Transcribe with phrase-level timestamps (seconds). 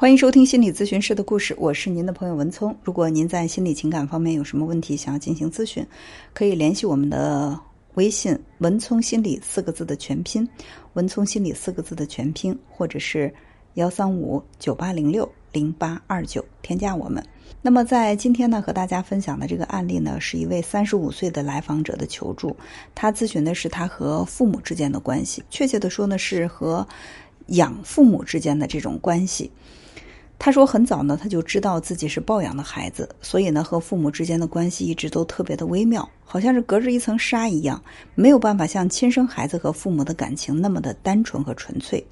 [0.00, 2.72] 欢迎收听心理咨询师的故事，我是您的朋友文聪。
[2.84, 5.84] 如果您在心理情感方面有什么问题想要进行咨询，
[6.32, 7.58] 可以联系我们的
[7.94, 10.48] 微信“文聪心理”四个字的全拼
[10.94, 13.34] ，“文聪心理”四个字的全拼，或者是
[13.74, 17.20] 幺三五九八零六零八二九，添加我们。
[17.60, 22.56] 那么在今天呢，和大家分享的这个案例呢，是一位三十五岁的来访者的求助，
[22.94, 26.86] 他咨询的是他和父母之间的关系，确切的说呢，是和
[27.48, 29.50] 养父母之间的这种关系。
[30.38, 37.82] 他说，很早呢，他就知道自己是抱养的孩子，所以呢，和父母之间的关系一直都特别的微妙，好像是隔着一层纱一样，
[38.14, 42.06] 没有办法像亲生孩子和父母的感情那么的单纯和纯粹。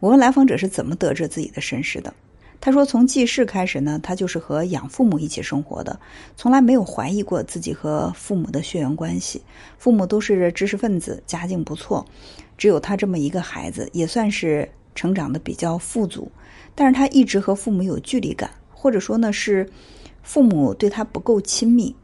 [0.00, 2.12] 我问来访者是怎么得知自己的身世的，
[2.60, 5.98] 他说，从记事开始呢，他就是和养父母一起生活的，
[6.36, 9.40] 从来没有怀疑过自己和父母的血缘关系，
[9.78, 12.04] 父母都是知识分子，家境不错，
[12.58, 16.28] 只有他这么一个孩子，也算是成长的比较富足。
[16.74, 19.70] 但是他一直和父母有距离感，或者说呢是
[20.22, 21.94] 父母对他不够亲密。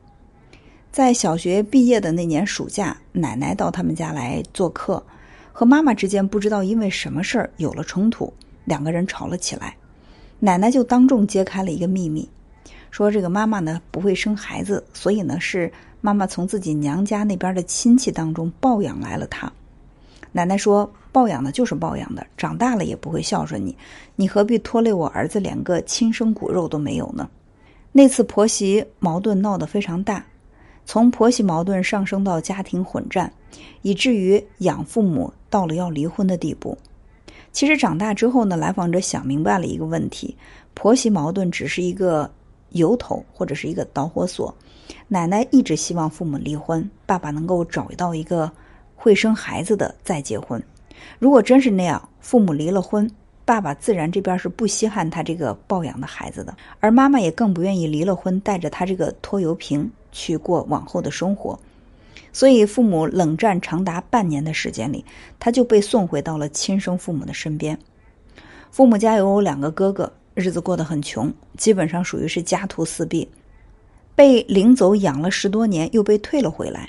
[0.92, 5.02] 在小学毕业的那年暑假，奶奶到他们家来做客，
[5.52, 8.32] 和妈妈之间不知道因为什么事儿有了冲突，
[8.66, 9.74] 两个人吵了起来。
[10.38, 12.28] 奶奶就当众揭开了一个秘密，
[12.90, 19.50] 说这个妈妈呢不会生孩子，所以呢是妈妈从自己娘家那边的亲戚当中抱养来了他。
[20.32, 20.90] 奶奶说。
[21.12, 23.76] 抱养的就是抱养的，长大了也不会孝顺你，
[24.16, 27.28] 你何必拖累我儿子连个亲生骨肉都没有呢？
[27.92, 30.24] 那次婆媳矛盾闹得非常大，
[30.86, 33.30] 从婆媳矛盾上升到家庭混战，
[33.82, 36.78] 以至于养父母到了要离婚的地步。
[37.52, 40.34] 其实长大之后呢，来访者想明白了一个问题：
[40.72, 42.30] 婆媳矛盾只是一个
[42.70, 44.54] 由头或者是一个导火索。
[45.08, 48.50] 奶奶一直希望父母离婚，爸爸能够找到一个
[48.94, 50.62] 会生孩子的再结婚。
[51.18, 53.10] 如果真是那样，父母离了婚，
[53.44, 61.58] 爸爸自然这边是不稀罕他这个抱养的孩子的，而妈妈也更不愿意离了婚带着他这个拖油瓶去过往后的生活。
[62.32, 65.04] 所以，父母冷战长达半年的时间里，
[65.38, 67.78] 他就被送回到了亲生父母的身边。
[68.70, 73.28] 父母家有两个哥哥，日子过得很穷，基本上属于是家徒四壁，
[74.14, 76.88] 被领走养了十多年，又被退了回来。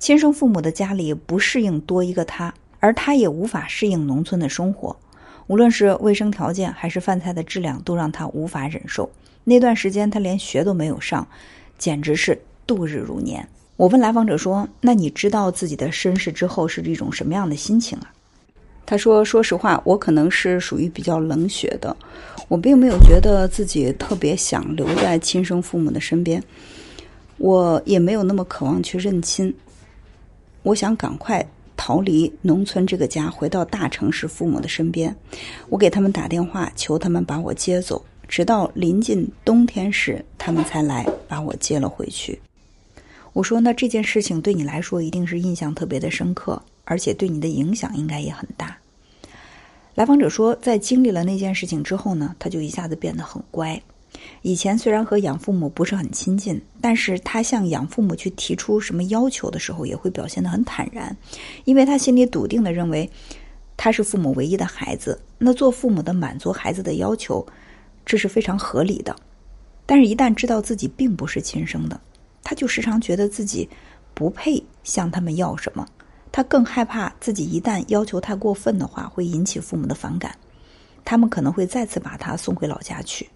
[0.00, 2.52] 亲生父母的家里不适应多一个他。
[2.82, 4.96] 而他也无法适应农村的生活，
[5.48, 9.06] 无论是卫生条件还是饭菜的质量，都让他无法忍受。
[9.44, 11.28] 那段时间，他连学都没有上，
[11.76, 13.46] 简直是度日如年。
[13.76, 18.10] 我问来访者说：“那你知道自己的身世之后是一种什么样的心情啊？”
[18.86, 21.94] 他说：“说实话，我可能是属于比较冷血的，
[22.48, 26.42] 我并没有觉得自己特别想留在亲生父母的身边，
[27.36, 29.54] 我也没有那么渴望去认亲，
[30.62, 31.46] 我想赶快。”
[31.82, 35.16] 逃离农村这个家，回到大城市父母的身边。
[35.70, 38.04] 我给他们打电话，求他们把我接走。
[38.28, 42.38] 直到临近冬天时，他们才来把我接了回去。
[43.32, 48.76] 我说：“那这件事情对你来说一定是印象特别的深刻，而且对你的影响应该也很大。”
[49.96, 53.80] 来访者说：“在经历了那件事情之后呢，他就一下子变得很乖。”
[54.42, 61.16] 以前虽然和养父母不是很亲近，但是他向养父母去提出什么要求的时候，也会表现得很坦然，
[61.64, 63.08] 因为他心里笃定的认为，
[63.76, 67.46] 他是父母唯一的孩子，那做父母的满足孩子的要求，
[68.04, 69.14] 这是非常合理的。
[69.86, 72.00] 但是，一旦知道自己并不是亲生的，
[72.42, 73.68] 他就时常觉得自己
[74.14, 75.86] 不配向他们要什么，
[76.30, 80.36] 他更害怕自己一旦要求太过分的话，会引起父母的反感，
[81.04, 83.28] 他们可能会再次把他送回老家去。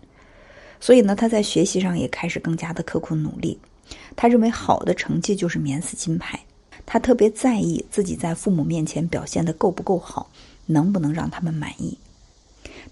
[0.84, 3.58] 所以呢，他在学习上也开始更加的刻苦努力。
[4.14, 6.38] 他认为好的成绩就是免死金牌。
[6.84, 10.28] 他特别在意自己在父母面前表现的够不够好，
[10.66, 11.96] 能不能让他们满意。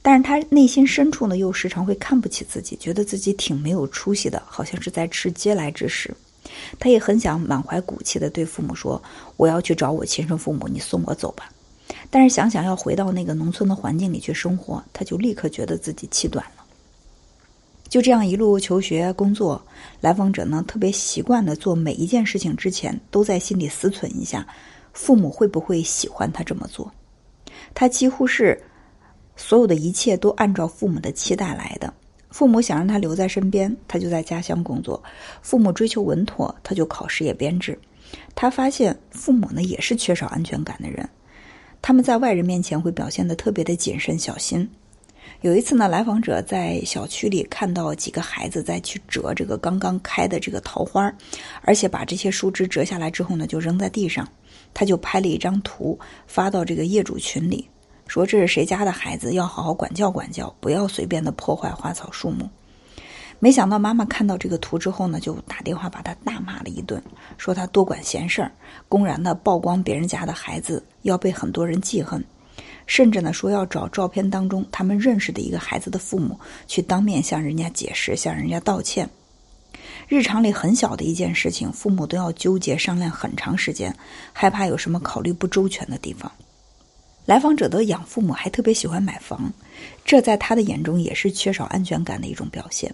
[0.01, 6.17] 但是他内心深处呢，又时常会看不起自己，觉得自己挺没有出息的，好像是在吃嗟来之食。
[6.79, 9.03] 他也很想满怀骨气的对父母说
[9.37, 11.53] ：“我要去找我亲生父母，你送我走吧。”
[12.09, 16.62] 但是想想要回到那个农村的环境里去生活，他就立刻觉得自己气短了。
[17.93, 19.63] 就这样一路求学工作，
[20.01, 24.47] 来访者呢特别习惯的做每一件事情之前，都在心里思忖一下，
[24.95, 26.91] 父母会不会喜欢他这么做。
[27.75, 28.59] 他几乎是
[29.37, 31.93] 所有的一切都按照父母的期待来的。
[32.31, 34.99] 父母想让他留在身边，他就在家乡工作；
[35.43, 37.79] 父母追求稳妥，他就考事业编制。
[38.35, 41.07] 他发现父母呢也是缺少安全感的人，
[41.83, 44.67] 他们在外人面前会表现的特别的谨慎小心。
[45.41, 51.13] 有一次呢，来访者在小区里看到几个孩子在去折这个刚刚开的这个桃花，
[51.63, 54.29] 而且把这些树枝折下来之后呢，就扔在地上。
[54.75, 57.69] 他就拍了一张图发到这个业主群里，
[58.07, 62.49] 说这是谁家的孩子，要好好管教管教，不要随便的破坏花草树木。
[63.39, 67.03] 没想到妈妈看到这个图之后呢，就打电话把他大骂了一顿，
[67.37, 68.53] 说他多管闲事儿，
[68.89, 72.25] 公然的曝光别人家的孩子，要被很多人记恨。
[72.87, 79.09] 甚至呢，说要找照片当中他们认识的一个孩子的父母去当面向人家解释，向人家道歉。
[80.09, 83.95] 日常里很小的一件事情，父母都要纠结商量很长时间，
[84.33, 86.31] 害怕有什么考虑不周全的地方。
[87.25, 89.53] 来访者的养父母还特别喜欢买房，
[90.05, 92.93] 这在他的眼中也是缺少安全感的一种表现。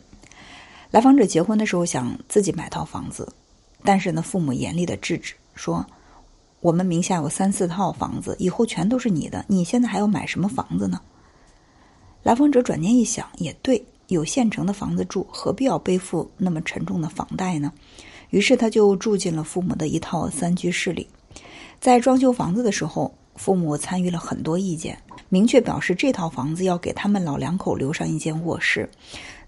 [0.90, 3.31] 来访者结婚的时候想自己买套房子，
[3.85, 5.85] 但是呢，父母严厉的制止说。
[6.61, 9.45] 我们名下有三四套房子，以后全都是你的。
[9.49, 11.01] 你现在还要买什么房子呢？
[12.25, 17.73] 来访者转念一想，也对，有现成的房子住，何必要背负那么沉重的房贷呢？
[18.31, 21.09] 于是他就住进了父母的一套三居室里。
[21.81, 28.91] 在装修房子的时候，父母参与了很多意见，明确表示这套房子要给他们老两口留上一间卧室。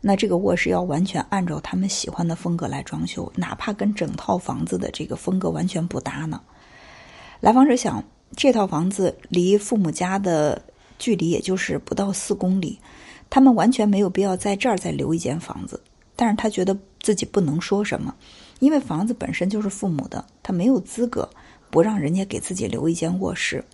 [0.00, 6.40] 那这个卧室要完全按照他们喜欢的风格来装修，哪怕跟整套房子的这个风格完全不搭呢？
[7.40, 8.04] 来访者想，
[8.36, 10.60] 这套房子离父母家的
[10.98, 12.78] 距离也就是不到四公里，
[13.30, 15.80] 他们完全没有必要在这儿再留一间房子。
[16.14, 18.14] 但是他觉得自己不能说什么，
[18.58, 21.26] 因为房子本身就是父母的，他没有资格
[21.70, 23.64] 不让人家给自己留一间卧室。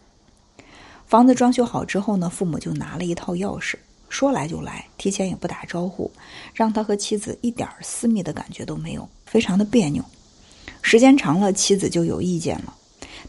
[1.08, 3.74] 房子装修好之后呢，父母就拿了一套钥匙，
[4.08, 6.08] 说来就来，提前也不打招呼，
[6.54, 10.04] 让他和妻子一点私密的感觉都没有，非常的别扭。
[10.82, 12.72] 时间长了，妻子就有意见了。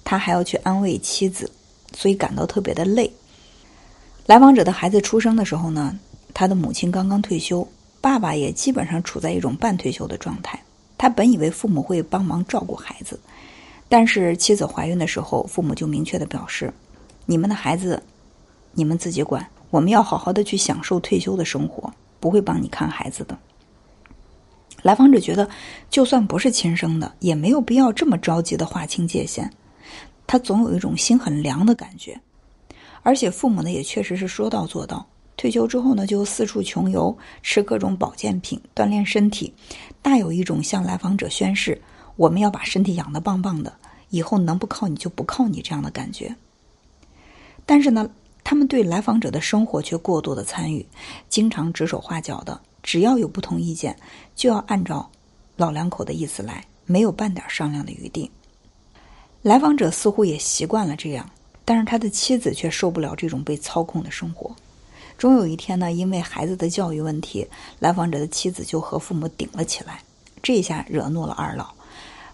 [0.04, 1.52] 他还要去安慰妻子，
[1.94, 3.12] 所以感到特别的累。
[4.26, 5.98] 来访者的孩子出生的时候呢，
[6.34, 7.68] 他的母亲刚刚退休，
[8.02, 10.62] 爸爸也基本上处在一种半退休的状态。
[10.98, 13.20] 他本以为父母会帮忙照顾孩子，
[13.88, 16.74] 但是妻子怀孕的时候，父母就明确的表示
[17.26, 18.02] ：“你们的孩子，
[18.74, 23.38] 你们自己管，我们要好好的去享受退休的生活，不会帮你看孩子的。”
[24.84, 25.48] 来访者觉得，
[25.90, 29.52] 就算不是亲生的，也没有必要这么着急的划清界限。
[30.28, 32.20] 他总有一种心很凉的感觉，
[33.02, 35.08] 而且父母呢也确实是说到做到。
[35.38, 39.54] 退休之后呢，就四处穷游，吃各种保健品，锻炼身体，
[40.02, 41.80] 大有一种向来访者宣誓
[42.18, 43.72] ：“我们要把身体养得棒棒的，
[44.10, 46.36] 以后能不靠你就不靠你”这样的感觉。
[47.68, 48.10] 但是呢，
[48.44, 50.84] 他们对来访者的生活却过度的参与，
[51.30, 53.96] 经常指手画脚的，只要有不同意见，
[54.36, 55.08] 就要按照
[55.56, 58.32] 老两口的意思来，没有半点商量的余地。
[59.48, 61.30] 来访者似乎也习惯了这样，
[61.64, 64.54] 但是他的妻子却受不了这种被操控的生活。
[65.18, 67.48] 终有一天呢，因为孩子的教育问题，
[67.80, 70.02] 来访者的妻子就和父母顶了起来。
[70.44, 71.70] 这下惹怒了二老，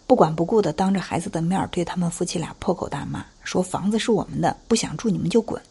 [0.08, 5.62] 不管不顾的当着孩子的面对他们夫妻俩破口大骂，说房子是我们的，不想住你们就滚。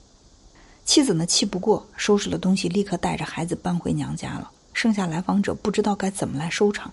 [0.85, 4.49] 妻子呢气不过，收拾了东西，立刻带着孩子搬回娘家了。
[4.73, 6.93] 剩下来访者不知道该怎么来收场。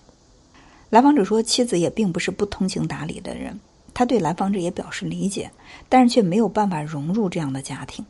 [0.88, 3.60] 来访者说，妻子也并不是不通情达理的人。
[3.92, 5.50] 他对来访者也表示理解，
[5.88, 8.04] 但是却没有办法融入这样的家庭。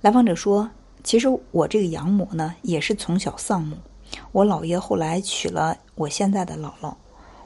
[0.00, 0.70] 来访者说
[1.02, 3.76] ：“其实我这个养母呢，也是从小丧母。
[4.32, 6.94] 我姥爷后来娶了我现在的姥姥，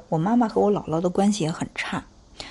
[0.08, 2.04] 我妈妈和我姥姥的关系也很差，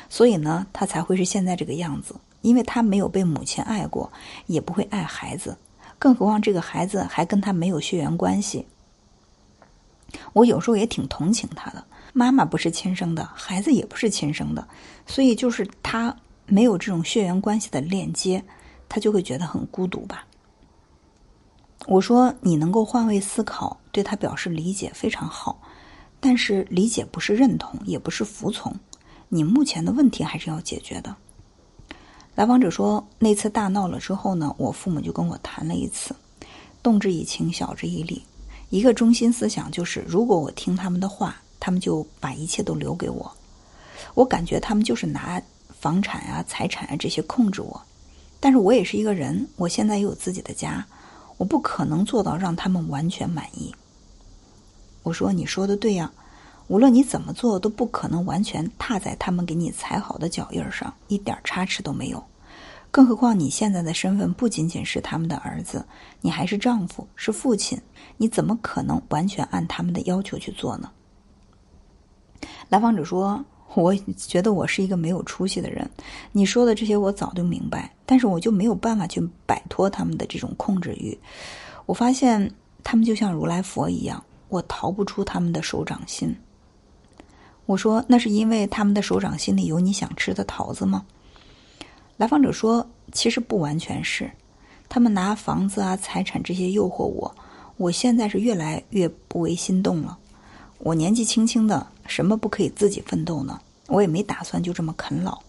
[0.10, 2.16] 所以呢，他才会是现在这个样子。
[2.42, 4.12] 因为他没有被母亲爱过，
[4.48, 5.56] 也不会爱孩子，
[6.00, 8.66] 更何况这个孩子还跟他没有血缘关系。
[10.34, 14.68] 我有时候也挺同情他的。”妈妈不是亲生的，孩子也不是亲生的，
[15.06, 16.16] 所以就是他
[16.46, 18.44] 没有这种血缘关系的链接，
[18.90, 20.26] 他就会觉得很孤独吧。
[21.88, 25.62] 我说你能够换位思考，对他表示理解非常好，
[26.20, 28.76] 但是理解不是认同，也不是服从，
[29.30, 31.16] 你目前的问题还是要解决的。
[32.36, 36.14] 来访者说，那次大闹了之后呢，我父母就跟我谈了一次，
[36.84, 38.22] 动之以情，晓之以理，
[38.70, 41.42] 一个中心思想就是，如果我听他们的话。
[41.62, 43.32] 他们就把一切都留给我，
[44.16, 45.42] 我感觉他们就是拿
[45.80, 47.80] 房产啊、财产啊这些控制我，
[48.40, 50.84] 但是我也是一个人，我现在也有自己的家，
[51.38, 53.74] 我不可能做到让他们完全满意。
[55.04, 56.12] 我说你说的对呀，
[56.68, 62.24] 无论你怎么做，都不可能完全踏在他们给你踩好的脚印上，一点差池都没有。
[62.90, 65.86] 更何况你现在的身份不仅仅是他们的儿子，
[66.22, 67.80] 你还是丈夫，是父亲，
[68.18, 70.92] 你怎么可能完全按他们的要求去做呢？
[72.70, 73.44] 来访者说
[73.76, 75.90] ：“我觉得我是一个没有出息的人，
[76.32, 81.18] 你说的这些我早就明白，但是我就没有办法去摆脱他们的这种控制欲。
[81.86, 82.52] 我发现
[82.84, 86.36] 他们就像如来佛一样，我逃不出他们的手掌心。”
[87.66, 91.06] 我说：“那是因为他们的手掌心里有你想吃的桃子吗？”
[92.18, 94.30] 来访者说：“其实不完全是，
[94.90, 97.34] 他们拿房子啊、财产这些诱惑我，
[97.78, 100.18] 我现在是越来越不为心动了。
[100.80, 103.58] 我年纪轻轻的，什么不可以自己奋斗呢？
[103.88, 105.40] 我也没打算就这么啃老。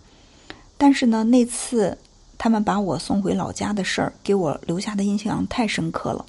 [0.78, 1.99] 但是呢，那次
[2.38, 6.25] 他们把我送回老家的事儿，给我留下的印象太深刻了。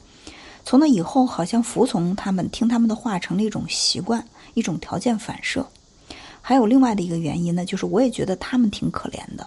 [0.65, 4.25] 从那以后，好像服从他们、听他们的话成了一种习惯，
[4.55, 5.63] 一种条件反射。
[6.41, 9.45] 还有另外的一个原因呢，就是我也觉得他们挺可怜的。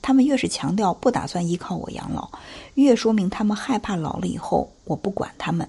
[0.00, 2.28] 他们越是强调不打算依靠我养老，
[2.74, 5.68] 越说明他们害怕老了以后我不管他们。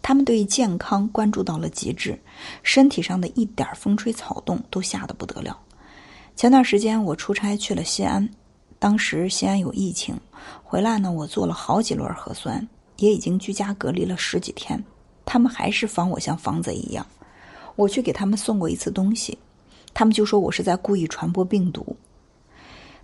[0.00, 2.18] 他们对健康关注到了极致，
[2.62, 5.58] 身体上的一点风吹草动都吓得不得了。
[6.36, 8.28] 前段时间我出差去了西安，
[8.78, 10.18] 当时西安有疫情，
[10.62, 12.66] 回来呢我做了好几轮核酸，
[12.98, 14.82] 也已经居家隔离了十几天，
[15.24, 17.04] 他们还是防我像防贼一样。
[17.76, 19.36] 我去给他们送过一次东西。
[19.94, 21.96] 他们就说我是在故意传播病毒。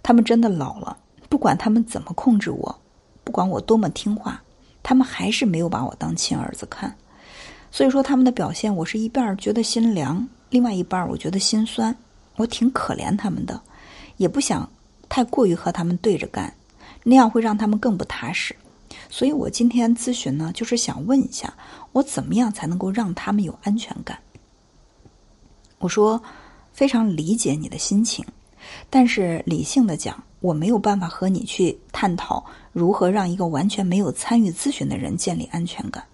[0.03, 0.97] 他们真的老了，
[1.29, 2.79] 不管他们怎么控制我，
[3.25, 4.41] 不管我多么听话，
[4.85, 6.95] 他们还是没有把我当亲儿子看。
[7.73, 11.93] 所以说他们的表现，我是一半觉得心凉，另外一半我觉得心酸。
[12.37, 13.61] 我挺可怜他们的，
[14.17, 14.71] 也不想
[15.09, 16.55] 太过于和他们对着干，
[17.03, 18.55] 那样会让他们更不踏实。
[19.11, 21.53] 所以我今天咨询呢，就是想问一下，
[21.91, 24.19] 我怎么样才能够让他们有安全感？
[25.79, 26.23] 我说。
[26.75, 28.25] 非常理解你的心情，
[28.91, 36.05] 但是理性的讲，我没有办法和你去探讨如何让一个完全没有参与咨询的人建立安全感。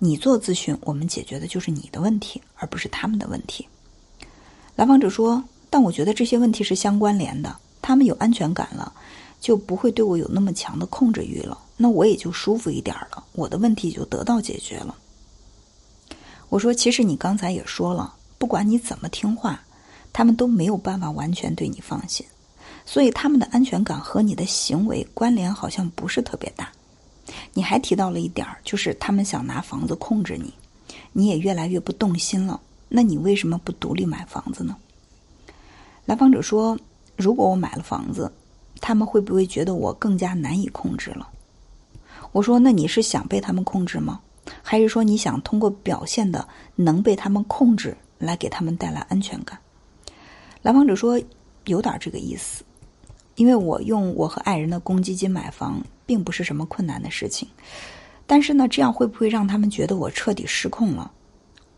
[0.00, 3.64] 你做咨询，我们解决的就是你的问题，而不是他们的问题。
[4.74, 5.40] 来访者说
[5.70, 8.92] ：“但我觉得这些问题是相关联的，他们有安全感了，
[9.40, 14.96] 就不会对我有那么强的控制欲了，那我也就舒服一点了，我的问题就得到解决了。”
[16.50, 19.62] 我说：“其实你刚才也说了，不管你怎么听话。”
[20.12, 22.24] 他们都没有办法完全对你放心，
[22.86, 26.72] 所以他们的安全感和你的行为关联好像不是特别大。
[27.52, 30.54] 你还提到了一点，就是他们想拿房子控制你，
[31.12, 32.60] 你也越来越不动心了。
[32.88, 34.76] 那你为什么不独立买房子呢？
[36.04, 36.78] 来访者说
[37.16, 38.32] ：“如果我买了房子，
[38.80, 41.28] 他们会不会觉得我更加难以控制了？”
[42.30, 44.20] 我说：“那你是想被他们控制吗？
[44.62, 49.58] 还是说你想通过表现的能被他们控制来给他们带来安全感？”
[50.62, 51.20] 来访者说
[51.66, 52.62] ：“有点这个意思，
[53.36, 57.48] 因为我用我和爱人的公积金买房，并不是什么困难的事情。
[58.26, 61.12] 但是呢，这样会不会让他们觉得我彻底失控了？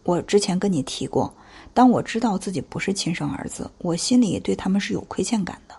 [0.04, 1.34] 我之前跟你提过，
[1.74, 5.74] 当我知道自己不是亲生儿子，我心里对他们是有亏欠感的。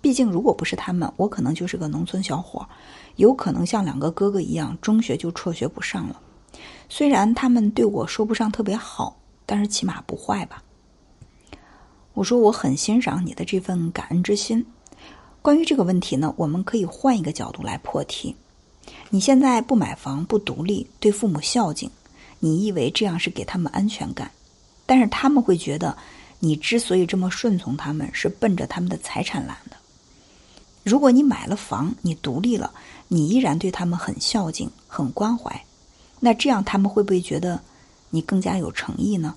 [0.00, 2.68] 毕竟，如果不是他们，我可能就是个农村小伙，
[3.16, 6.20] 有可能像两个哥哥一样，中学就辍学不上了。
[6.88, 9.16] 虽然他们对我说不上特别好，
[9.46, 10.62] 但是起码不坏吧。”
[12.14, 14.64] 我说我很欣赏你的这份感恩之心。
[15.44, 18.34] 关于这个问题呢，我们可以换一个角度来破题。
[19.10, 21.90] 你现在不买房、不独立、对父母孝敬，
[22.38, 24.30] 你以为这样是给他们安全感？
[24.86, 25.94] 但是他们会觉得，
[26.38, 29.76] 你之所以这么顺从他们，是奔着他们的财产来的。
[30.82, 32.72] 如果你买了房，你独立了，
[33.08, 35.62] 你依然对他们很孝敬、很关怀，
[36.20, 37.60] 那这样他们会不会觉得
[38.08, 39.34] 你更加有诚意呢？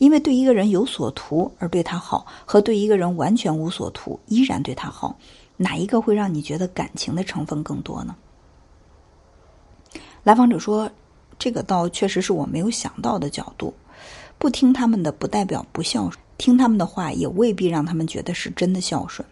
[0.00, 5.14] 因为对一个人有所图而对他好，和对一个人完全无所图依然对他好，
[5.58, 8.16] 哪一个会让你觉得感情的成分更多呢？
[10.22, 10.90] 来访者说
[11.38, 13.74] ：“这个倒确实是我没有想到的角度。
[14.38, 19.28] 不听他们的不代表不孝顺，听他们的话也未必让他们觉得是真的孝顺。”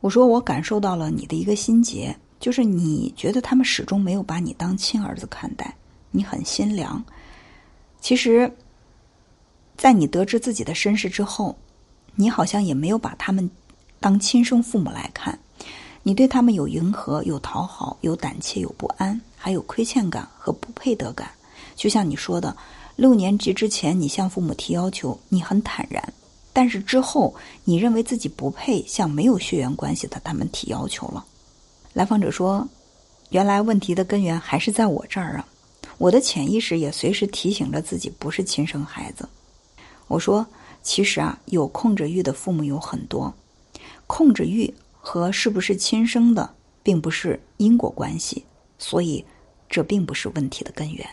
[0.00, 5.72] 我说：“我感受到了你的一个心结，就是你觉得他们始终没有把你当亲儿子看待，
[6.10, 7.00] 你很心凉。
[8.00, 8.52] 其实。”
[9.80, 11.56] 在你得知自己的身世之后，
[12.14, 13.50] 你好像也没有把他们
[13.98, 15.38] 当亲生父母来看，
[16.02, 21.30] 你对他们有迎合、有讨好、有胆怯、有不安，还有亏欠感和不配得感。
[21.74, 22.54] 就像你说的，
[22.94, 26.02] 六年级之前你向父母提要求，你很坦然；
[26.52, 27.34] 但是之后，
[27.64, 31.24] 你认为自己不配向没有血缘关系的他们提要求了。
[31.94, 32.68] 来访者说
[33.32, 35.48] ：“原来问题的根源还是在我这儿啊！
[35.96, 39.26] 我的潜意识也随时提醒着自己不是亲生孩子。”
[40.10, 40.44] 我说，
[40.82, 43.32] 其实啊，有控制欲的父母有很多，
[44.08, 48.44] 控制欲和是不是亲生的并不是因果关系，
[48.76, 49.24] 所以
[49.68, 51.08] 这并不是问题的根源。